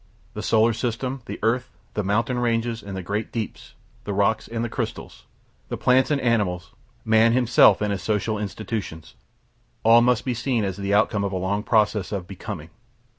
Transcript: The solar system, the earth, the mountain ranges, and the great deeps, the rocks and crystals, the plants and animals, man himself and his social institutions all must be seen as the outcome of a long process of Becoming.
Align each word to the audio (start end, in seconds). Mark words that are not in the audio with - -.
The 0.33 0.41
solar 0.41 0.73
system, 0.73 1.21
the 1.27 1.37
earth, 1.43 1.69
the 1.93 2.03
mountain 2.03 2.39
ranges, 2.39 2.81
and 2.81 2.97
the 2.97 3.03
great 3.03 3.31
deeps, 3.31 3.75
the 4.03 4.15
rocks 4.15 4.47
and 4.47 4.67
crystals, 4.71 5.27
the 5.69 5.77
plants 5.77 6.09
and 6.09 6.19
animals, 6.19 6.71
man 7.05 7.33
himself 7.33 7.81
and 7.81 7.91
his 7.91 8.01
social 8.01 8.39
institutions 8.39 9.13
all 9.83 10.01
must 10.01 10.25
be 10.25 10.33
seen 10.33 10.63
as 10.63 10.75
the 10.77 10.91
outcome 10.95 11.23
of 11.23 11.31
a 11.31 11.37
long 11.37 11.61
process 11.61 12.11
of 12.11 12.25
Becoming. 12.27 12.71